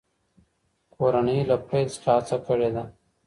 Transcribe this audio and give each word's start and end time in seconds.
کورنۍ 0.95 1.39
له 1.49 1.55
پیل 1.67 1.87
څخه 1.95 2.09
هڅه 2.15 2.37
کړې 2.47 2.69
ده. 2.75 2.83